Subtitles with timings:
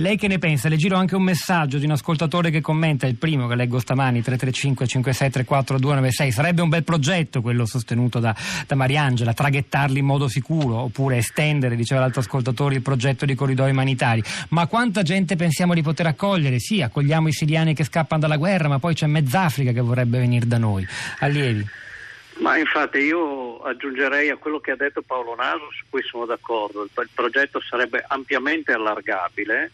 [0.00, 0.70] Lei che ne pensa?
[0.70, 4.22] Le giro anche un messaggio di un ascoltatore che commenta, il primo che leggo stamani,
[4.22, 6.32] 335 5634 296.
[6.32, 8.34] Sarebbe un bel progetto quello sostenuto da,
[8.66, 13.72] da Mariangela, traghettarli in modo sicuro oppure estendere, diceva l'altro ascoltatore, il progetto di corridoi
[13.72, 14.22] umanitari.
[14.48, 16.60] Ma quanta gente pensiamo di poter accogliere?
[16.60, 20.46] Sì, accogliamo i siriani che scappano dalla guerra, ma poi c'è mezz'Africa che vorrebbe venire
[20.46, 20.86] da noi.
[21.18, 21.68] Allievi.
[22.38, 26.84] Ma infatti io aggiungerei a quello che ha detto Paolo Naso, su cui sono d'accordo,
[26.84, 29.72] il progetto sarebbe ampiamente allargabile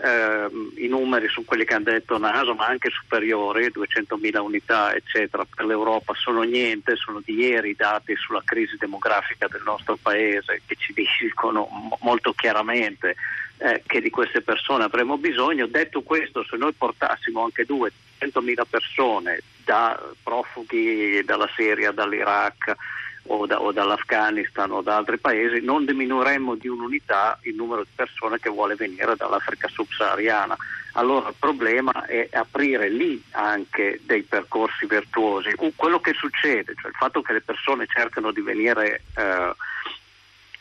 [0.00, 5.44] eh, i numeri sono quelli che hanno detto Naso, ma anche superiori, 200.000 unità, eccetera,
[5.44, 10.62] per l'Europa sono niente, sono di ieri i dati sulla crisi demografica del nostro paese
[10.66, 11.68] che ci dicono
[12.00, 13.16] molto chiaramente
[13.58, 15.66] eh, che di queste persone avremo bisogno.
[15.66, 22.74] Detto questo, se noi portassimo anche 200.000 persone da profughi dalla Siria, dall'Iraq,
[23.28, 27.90] o, da, o, dall'Afghanistan o da altri paesi, non diminuiremmo di un'unità il numero di
[27.94, 30.56] persone che vuole venire dall'Africa subsahariana.
[30.92, 35.54] Allora il problema è aprire lì anche dei percorsi virtuosi.
[35.76, 39.54] Quello che succede, cioè il fatto che le persone cercano di venire eh,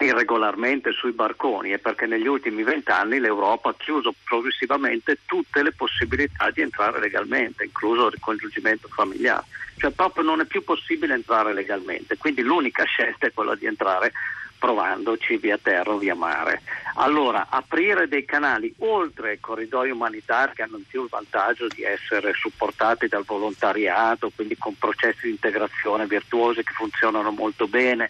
[0.06, 6.52] irregolarmente sui barconi è perché negli ultimi vent'anni l'Europa ha chiuso progressivamente tutte le possibilità
[6.52, 9.46] di entrare legalmente, incluso il ricongiungimento familiare
[9.78, 14.12] cioè proprio non è più possibile entrare legalmente, quindi l'unica scelta è quella di entrare
[14.58, 16.64] provandoci via terra o via mare.
[16.96, 22.34] Allora, aprire dei canali oltre ai corridoi umanitari che hanno più il vantaggio di essere
[22.34, 28.10] supportati dal volontariato, quindi con processi di integrazione virtuosi che funzionano molto bene,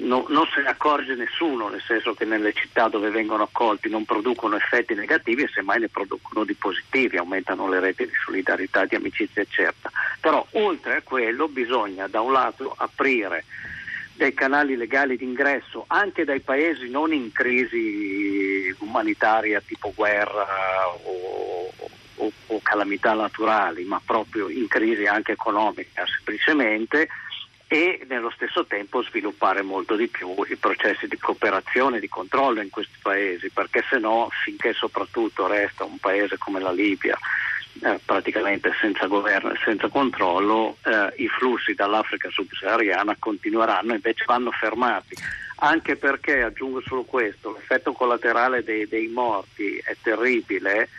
[0.00, 4.04] no, non se ne accorge nessuno, nel senso che nelle città dove vengono accolti non
[4.04, 8.94] producono effetti negativi e semmai ne producono di positivi, aumentano le reti di solidarietà, di
[8.94, 9.90] amicizia, eccetera.
[10.20, 13.44] Però oltre a quello bisogna da un lato aprire
[14.14, 20.46] dei canali legali d'ingresso anche dai paesi non in crisi umanitaria tipo guerra
[21.02, 21.72] o,
[22.16, 27.08] o, o calamità naturali, ma proprio in crisi anche economica semplicemente
[27.72, 32.60] e nello stesso tempo sviluppare molto di più i processi di cooperazione e di controllo
[32.60, 37.16] in questi paesi, perché se no finché soprattutto resta un paese come la Libia
[37.80, 44.50] eh, praticamente senza governo e senza controllo, eh, i flussi dall'Africa subsahariana continueranno, invece vanno
[44.50, 45.16] fermati.
[45.60, 50.90] Anche perché, aggiungo solo questo, l'effetto collaterale dei, dei morti è terribile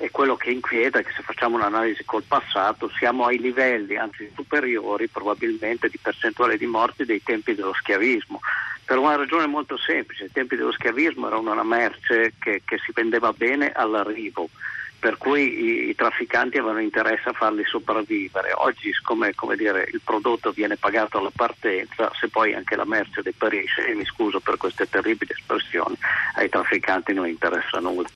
[0.00, 4.30] e quello che inquieta è che se facciamo un'analisi col passato siamo ai livelli, anzi
[4.34, 8.40] superiori probabilmente di percentuale di morti dei tempi dello schiavismo,
[8.82, 12.92] per una ragione molto semplice, ai tempi dello schiavismo era una merce che, che si
[12.94, 14.48] vendeva bene all'arrivo,
[14.98, 18.52] per cui i, i, trafficanti avevano interesse a farli sopravvivere.
[18.54, 23.86] Oggi, siccome dire, il prodotto viene pagato alla partenza, se poi anche la merce deperisce,
[23.86, 25.96] e mi scuso per queste terribili espressioni,
[26.36, 28.08] ai trafficanti non interessa nulla.